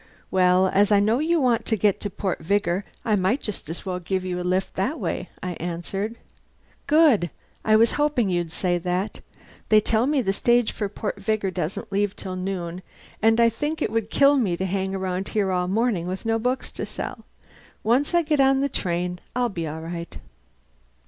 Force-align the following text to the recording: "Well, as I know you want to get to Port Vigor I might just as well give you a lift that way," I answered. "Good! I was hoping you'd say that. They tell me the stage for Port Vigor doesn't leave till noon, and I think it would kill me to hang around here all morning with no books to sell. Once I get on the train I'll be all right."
"Well, 0.31 0.67
as 0.67 0.91
I 0.91 0.99
know 0.99 1.19
you 1.19 1.39
want 1.39 1.63
to 1.67 1.75
get 1.75 1.99
to 1.99 2.09
Port 2.09 2.39
Vigor 2.39 2.85
I 3.05 3.15
might 3.15 3.39
just 3.39 3.69
as 3.69 3.85
well 3.85 3.99
give 3.99 4.25
you 4.25 4.41
a 4.41 4.41
lift 4.41 4.73
that 4.73 4.99
way," 4.99 5.29
I 5.43 5.51
answered. 5.53 6.15
"Good! 6.87 7.29
I 7.63 7.75
was 7.75 7.91
hoping 8.01 8.27
you'd 8.27 8.51
say 8.51 8.79
that. 8.79 9.19
They 9.69 9.79
tell 9.79 10.07
me 10.07 10.23
the 10.23 10.33
stage 10.33 10.71
for 10.71 10.89
Port 10.89 11.17
Vigor 11.17 11.51
doesn't 11.51 11.91
leave 11.91 12.15
till 12.15 12.35
noon, 12.35 12.81
and 13.21 13.39
I 13.39 13.49
think 13.49 13.79
it 13.79 13.91
would 13.91 14.09
kill 14.09 14.37
me 14.37 14.57
to 14.57 14.65
hang 14.65 14.95
around 14.95 15.27
here 15.27 15.51
all 15.51 15.67
morning 15.67 16.07
with 16.07 16.25
no 16.25 16.39
books 16.39 16.71
to 16.71 16.85
sell. 16.87 17.23
Once 17.83 18.15
I 18.15 18.23
get 18.23 18.39
on 18.39 18.61
the 18.61 18.69
train 18.69 19.19
I'll 19.35 19.49
be 19.49 19.67
all 19.67 19.81
right." 19.81 20.17